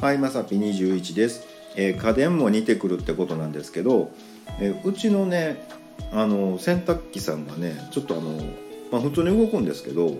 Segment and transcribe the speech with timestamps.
[0.00, 1.46] はいまさぴ21です、
[1.76, 4.10] えー家電も似てくるってことなんですけど、
[4.58, 5.62] えーうちのね
[6.10, 8.42] あの洗濯機さんがねちょっとあの、
[8.90, 10.16] まあ、普通に動くんですけど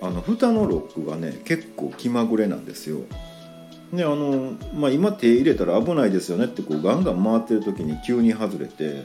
[0.00, 3.00] あの蓋のロックがね結構気まぐれなんですよ。
[3.92, 9.04] であの、まあ、今手入れたら危ないですよねってこうガンガン回ってる時に急に外れて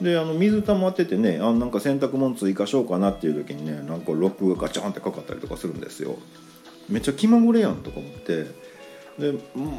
[0.00, 6.16] であの水溜まっててねあなんか洗濯物追加しようかなっていう時にねなんかロックがガチャンってかかったりとかするんですよ。
[6.88, 8.75] めっちゃ気まぐれやんとか思って。
[9.18, 9.32] で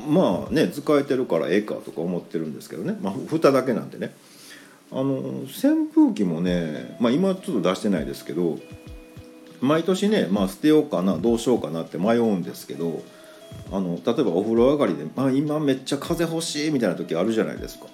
[0.09, 4.13] まあね使えてるからええかとか思ってるんですけどね、まあ、蓋だけなんでね
[4.91, 8.57] あの扇風機もね、まあ、今ちょっと出してないですけど
[9.61, 13.01] 毎年ね、まあ、捨てようかなどうしようかなって迷うんですけど
[13.71, 17.85] あの例えばお風呂上がりで、まあ、今めっちゃ風欲しいみたいな時あるじゃないですか。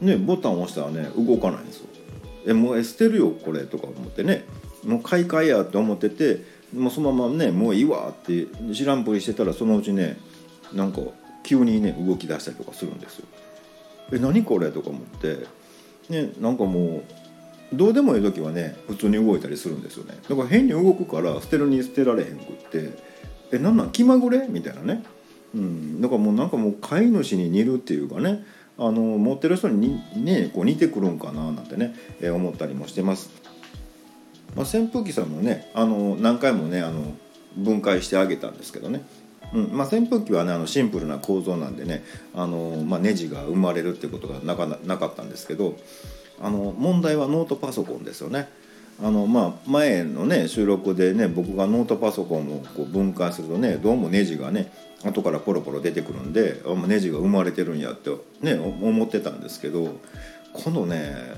[0.00, 1.86] ねボタン押したらね動かないんですよ。
[2.46, 4.44] えもう捨てるよこれとか思ってね
[4.84, 6.42] もう買い替えやって思ってて
[6.74, 10.16] もうそのままねもういいわって知らんぷりしてたらそのうちね
[10.72, 11.00] なんか
[11.42, 13.26] 急にね動き出したりとかするんですよ。
[14.12, 15.46] え何これとか思って。
[16.08, 17.02] ねなんかも
[17.72, 20.18] うどうでもいい時はね普通に動いたりするんですよね。
[20.28, 23.14] だから変に動くから捨てるに捨てられへんくって。
[23.52, 24.46] えなんなん気まぐれ？
[24.48, 25.04] みたいなね、
[25.54, 28.44] うん、だからもうなんかもう飼い主に似るっていうかね。
[28.76, 33.30] あの持ってる人にねこう似てくるんかななんてね、え思ったりもしてます。
[34.56, 37.14] まあ、扇風機さんもねあの何回もねあの
[37.56, 39.04] 分解してあげたんですけどね、
[39.52, 42.02] うんまあ、扇風機はねあのシンプルな構造なんでね
[42.34, 45.76] あの、まあ、ネジが生まれるってことがなかなかったんですけど
[46.40, 48.48] あの問題はノートパソコンですよね。
[49.02, 54.70] あのまあ、前のね収録でね僕がノートパソコンをこう分解するとねどうもネジがね
[55.04, 59.98] 後からポロポロ出てくるんであネジが生まれてるんやって、ね、思ってたんですけど
[60.52, 61.34] 今度ね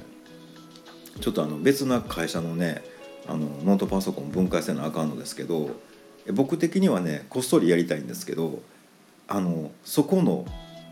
[1.21, 2.83] ちょっとあの別な会社のね
[3.27, 5.71] あのノートパソコン分解せなあかんのですけど
[6.33, 8.61] 僕的にはねこっそりやりたいんですけど
[9.29, 10.45] あのそこの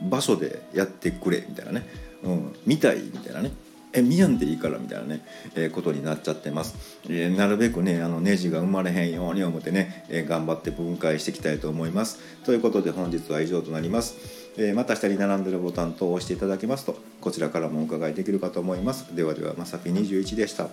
[0.03, 1.87] 場所でやってくれみたいなね、
[2.23, 3.53] うん、見たいみたいなね。
[3.97, 5.25] え見やんでいいからみたいなね、
[5.55, 6.75] えーことになっちゃってます、
[7.09, 12.19] えーなるべくねあのネジが生まれへんように思ってね、えー頑張って分解していきたいと思います。
[12.45, 14.17] ということで本日は以上となります、
[14.59, 19.15] えまた下に並んでるボタンと押していただきますとこちらからもお伺いできるかと思います。
[19.15, 20.69] ではではまさぴ21でした。